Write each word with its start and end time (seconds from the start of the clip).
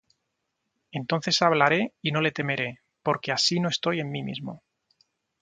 Entonces 0.91 1.43
hablaré, 1.43 1.93
y 2.01 2.11
no 2.11 2.21
le 2.21 2.31
temeré: 2.31 2.79
Porque 3.03 3.31
así 3.31 3.59
no 3.59 3.69
estoy 3.69 3.99
en 3.99 4.09
mí 4.09 4.23
mismo. 4.23 4.63